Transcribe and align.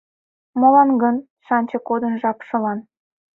Молан 0.59 0.89
гын 1.01 1.15
шанче 1.45 1.77
кодын 1.87 2.13
жапшылан 2.21 2.79